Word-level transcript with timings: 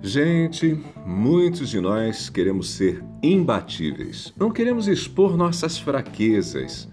Gente, 0.00 0.80
muitos 1.04 1.68
de 1.68 1.80
nós 1.80 2.30
queremos 2.30 2.70
ser 2.70 3.02
imbatíveis. 3.20 4.32
Não 4.36 4.48
queremos 4.48 4.86
expor 4.86 5.36
nossas 5.36 5.76
fraquezas. 5.76 6.88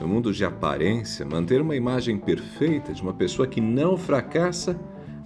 No 0.00 0.08
mundo 0.08 0.32
de 0.32 0.44
aparência, 0.44 1.24
manter 1.24 1.60
uma 1.60 1.76
imagem 1.76 2.18
perfeita 2.18 2.92
de 2.92 3.02
uma 3.02 3.14
pessoa 3.14 3.46
que 3.46 3.60
não 3.60 3.96
fracassa 3.96 4.76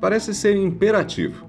parece 0.02 0.34
ser 0.34 0.54
imperativo. 0.54 1.46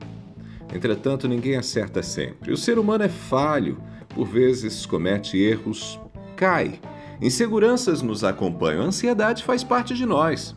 Entretanto, 0.74 1.28
ninguém 1.28 1.58
acerta 1.58 2.02
sempre. 2.02 2.54
O 2.54 2.58
ser 2.58 2.80
humano 2.80 3.04
é 3.04 3.10
falho, 3.10 3.78
por 4.14 4.28
vezes 4.28 4.86
comete 4.86 5.38
erros, 5.38 6.00
cai. 6.38 6.80
Inseguranças 7.22 8.02
nos 8.02 8.24
acompanham, 8.24 8.84
a 8.84 8.88
ansiedade 8.88 9.44
faz 9.44 9.62
parte 9.62 9.94
de 9.94 10.06
nós. 10.06 10.56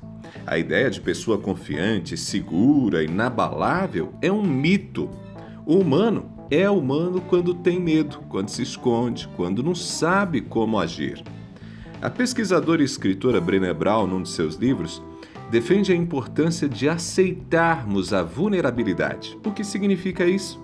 A 0.51 0.57
ideia 0.57 0.89
de 0.89 0.99
pessoa 0.99 1.37
confiante, 1.37 2.17
segura, 2.17 3.05
inabalável 3.05 4.15
é 4.23 4.33
um 4.33 4.43
mito. 4.43 5.11
O 5.67 5.75
humano 5.75 6.25
é 6.51 6.71
humano 6.71 7.21
quando 7.21 7.53
tem 7.53 7.79
medo, 7.79 8.21
quando 8.31 8.49
se 8.49 8.63
esconde, 8.63 9.29
quando 9.37 9.63
não 9.63 9.75
sabe 9.75 10.41
como 10.41 10.79
agir. 10.79 11.23
A 12.01 12.09
pesquisadora 12.09 12.81
e 12.81 12.87
escritora 12.87 13.43
Brené 13.43 13.75
Brown, 13.75 14.07
num 14.07 14.23
de 14.23 14.31
seus 14.31 14.55
livros, 14.55 15.03
defende 15.51 15.93
a 15.93 15.95
importância 15.95 16.67
de 16.67 16.89
aceitarmos 16.89 18.15
a 18.15 18.23
vulnerabilidade. 18.23 19.39
O 19.45 19.53
que 19.53 19.63
significa 19.63 20.25
isso? 20.25 20.59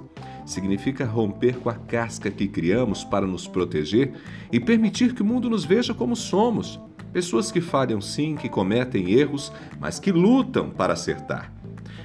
Significa 0.47 1.05
romper 1.05 1.59
com 1.59 1.69
a 1.69 1.75
casca 1.75 2.31
que 2.31 2.49
criamos 2.49 3.05
para 3.05 3.27
nos 3.27 3.47
proteger 3.47 4.15
e 4.51 4.59
permitir 4.59 5.13
que 5.13 5.21
o 5.21 5.27
mundo 5.27 5.51
nos 5.51 5.67
veja 5.67 5.93
como 5.93 6.17
somos 6.17 6.81
Pessoas 7.15 7.53
que 7.53 7.61
falham 7.61 8.01
sim, 8.01 8.35
que 8.35 8.49
cometem 8.49 9.13
erros, 9.13 9.53
mas 9.79 10.01
que 10.01 10.11
lutam 10.11 10.69
para 10.69 10.95
acertar. 10.95 11.53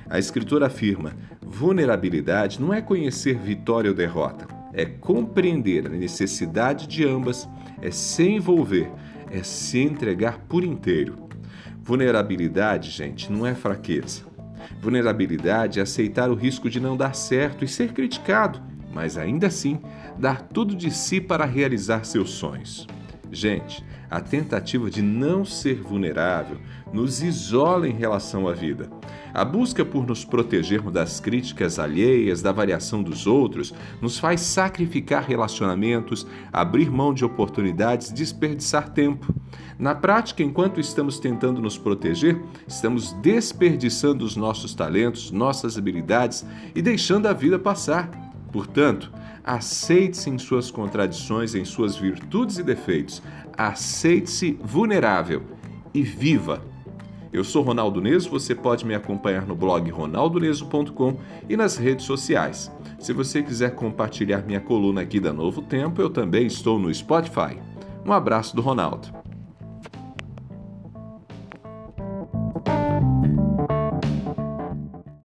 A 0.08 0.20
escritora 0.20 0.68
afirma: 0.68 1.14
vulnerabilidade 1.42 2.62
não 2.62 2.72
é 2.72 2.80
conhecer 2.80 3.36
vitória 3.36 3.90
ou 3.90 3.98
derrota, 3.98 4.48
é 4.72 4.86
compreender 4.86 5.88
a 5.88 5.90
necessidade 5.90 6.86
de 6.86 7.08
ambas, 7.08 7.50
é 7.82 7.90
se 7.90 8.22
envolver, 8.22 8.92
é 9.32 9.42
se 9.42 9.80
entregar 9.80 10.42
por 10.48 10.64
inteiro. 10.64 11.16
Vulnerabilidade, 11.82 12.92
gente, 12.92 13.32
não 13.32 13.48
é 13.48 13.56
fraqueza. 13.56 14.22
Vulnerabilidade 14.80 15.80
é 15.80 15.82
aceitar 15.82 16.30
o 16.30 16.36
risco 16.36 16.70
de 16.70 16.80
não 16.80 16.96
dar 16.96 17.16
certo 17.16 17.66
e 17.66 17.68
ser 17.68 17.94
criticado, 17.94 18.62
mas 18.94 19.18
ainda 19.18 19.48
assim 19.48 19.80
dar 20.20 20.44
tudo 20.44 20.76
de 20.76 20.92
si 20.92 21.20
para 21.20 21.46
realizar 21.46 22.04
seus 22.04 22.30
sonhos. 22.30 22.86
Gente, 23.32 23.86
a 24.10 24.20
tentativa 24.20 24.90
de 24.90 25.02
não 25.04 25.46
ser 25.46 25.82
vulnerável 25.82 26.58
nos 26.92 27.22
isola 27.22 27.88
em 27.88 27.94
relação 27.94 28.48
à 28.48 28.54
vida. 28.54 28.90
A 29.32 29.46
busca 29.46 29.86
por 29.86 30.08
nos 30.08 30.26
protegermos 30.26 30.92
das 30.92 31.20
críticas 31.20 31.78
alheias, 31.78 32.42
da 32.42 32.52
variação 32.52 33.04
dos 33.04 33.28
outros, 33.28 33.72
nos 34.02 34.18
faz 34.18 34.42
sacrificar 34.42 35.24
relacionamentos, 35.24 36.26
abrir 36.52 36.90
mão 36.90 37.14
de 37.14 37.24
oportunidades, 37.24 38.12
desperdiçar 38.12 38.90
tempo. 38.90 39.32
Na 39.78 39.94
prática, 39.94 40.42
enquanto 40.42 40.80
estamos 40.80 41.20
tentando 41.20 41.62
nos 41.62 41.78
proteger, 41.78 42.42
estamos 42.68 43.14
desperdiçando 43.22 44.26
os 44.26 44.36
nossos 44.36 44.74
talentos, 44.74 45.30
nossas 45.30 45.78
habilidades 45.78 46.44
e 46.74 46.82
deixando 46.82 47.28
a 47.28 47.34
vida 47.34 47.60
passar. 47.60 48.10
Portanto, 48.52 49.12
aceite-se 49.50 50.30
em 50.30 50.38
suas 50.38 50.70
contradições, 50.70 51.56
em 51.56 51.66
suas 51.66 51.96
virtudes 51.96 52.60
e 52.60 52.64
defeitos. 52.64 53.20
Aceite-se 53.58 54.60
vulnerável 54.62 55.42
e 55.92 56.04
viva. 56.04 56.62
Eu 57.34 57.44
sou 57.44 57.64
Ronaldo 57.64 58.00
Neso, 58.00 58.30
você 58.30 58.54
pode 58.54 58.86
me 58.86 58.94
acompanhar 58.94 59.48
no 59.48 59.56
blog 59.56 59.90
ronaldoneso.com 59.90 61.18
e 61.48 61.58
nas 61.58 61.78
redes 61.78 62.06
sociais. 62.06 62.72
Se 63.00 63.12
você 63.12 63.42
quiser 63.42 63.74
compartilhar 63.74 64.46
minha 64.46 64.60
coluna 64.60 65.02
aqui 65.02 65.20
da 65.20 65.34
Novo 65.34 65.64
Tempo, 65.64 66.00
eu 66.00 66.12
também 66.12 66.46
estou 66.46 66.78
no 66.78 66.94
Spotify. 66.94 67.58
Um 68.06 68.14
abraço 68.14 68.56
do 68.56 68.62
Ronaldo. 68.62 69.19